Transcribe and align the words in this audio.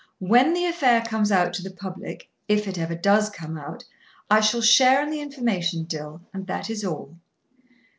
When 0.17 0.55
the 0.55 0.65
affair 0.65 1.03
comes 1.03 1.31
out 1.31 1.53
to 1.53 1.61
the 1.61 1.69
public 1.69 2.27
if 2.47 2.67
it 2.67 2.79
ever 2.79 2.95
does 2.95 3.29
come 3.29 3.55
out 3.55 3.83
I 4.31 4.39
shall 4.39 4.61
share 4.63 5.03
in 5.03 5.11
the 5.11 5.21
information, 5.21 5.83
Dill, 5.83 6.23
and 6.33 6.47
that 6.47 6.71
is 6.71 6.83
all." 6.83 7.17